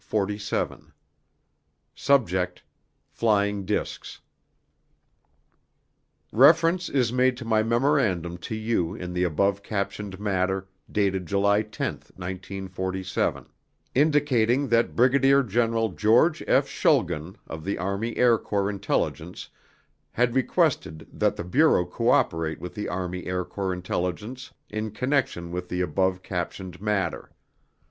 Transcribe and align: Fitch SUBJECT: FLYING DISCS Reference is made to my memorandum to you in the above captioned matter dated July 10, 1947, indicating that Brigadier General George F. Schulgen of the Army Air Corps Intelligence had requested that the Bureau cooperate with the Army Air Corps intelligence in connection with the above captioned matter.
Fitch 0.03 0.43
SUBJECT: 1.95 2.63
FLYING 3.11 3.65
DISCS 3.65 4.21
Reference 6.31 6.89
is 6.89 7.13
made 7.13 7.37
to 7.37 7.45
my 7.45 7.61
memorandum 7.61 8.39
to 8.39 8.55
you 8.55 8.95
in 8.95 9.13
the 9.13 9.23
above 9.23 9.61
captioned 9.61 10.19
matter 10.19 10.67
dated 10.91 11.27
July 11.27 11.61
10, 11.61 11.93
1947, 12.15 13.45
indicating 13.93 14.69
that 14.69 14.95
Brigadier 14.95 15.43
General 15.43 15.89
George 15.89 16.43
F. 16.47 16.65
Schulgen 16.67 17.35
of 17.45 17.63
the 17.63 17.77
Army 17.77 18.17
Air 18.17 18.39
Corps 18.39 18.71
Intelligence 18.71 19.49
had 20.13 20.33
requested 20.33 21.07
that 21.13 21.35
the 21.35 21.43
Bureau 21.43 21.85
cooperate 21.85 22.59
with 22.59 22.73
the 22.73 22.89
Army 22.89 23.27
Air 23.27 23.45
Corps 23.45 23.71
intelligence 23.71 24.51
in 24.67 24.89
connection 24.89 25.51
with 25.51 25.69
the 25.69 25.81
above 25.81 26.23
captioned 26.23 26.81
matter. 26.81 27.29